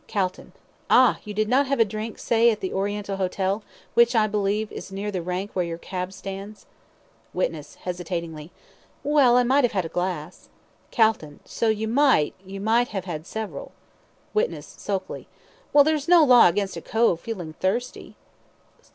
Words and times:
CALTON: 0.07 0.51
Ah! 0.89 1.19
You 1.23 1.31
did 1.35 1.47
not 1.47 1.67
have 1.67 1.79
a 1.79 1.85
drink, 1.85 2.17
say 2.17 2.49
at 2.49 2.59
the 2.59 2.73
Oriental 2.73 3.17
Hotel, 3.17 3.61
which, 3.93 4.15
I 4.15 4.25
believe, 4.25 4.71
is 4.71 4.91
near 4.91 5.11
the 5.11 5.21
rank 5.21 5.55
where 5.55 5.63
your 5.63 5.77
cab 5.77 6.11
stands? 6.11 6.65
WITNESS 7.35 7.75
(hesitating): 7.75 8.49
Well, 9.03 9.37
I 9.37 9.43
might 9.43 9.63
have 9.63 9.73
had 9.73 9.85
a 9.85 9.89
glass. 9.89 10.49
CALTON: 10.89 11.41
So 11.45 11.69
you 11.69 11.87
might; 11.87 12.33
you 12.43 12.59
might 12.59 12.87
have 12.87 13.05
had 13.05 13.27
several. 13.27 13.73
WITNESS 14.33 14.75
(sulkily): 14.79 15.27
Well, 15.71 15.83
there's 15.83 16.07
no 16.07 16.23
law 16.23 16.47
against 16.47 16.75
a 16.77 16.81
cove 16.81 17.19
feeling 17.19 17.53
thirsty. 17.53 18.15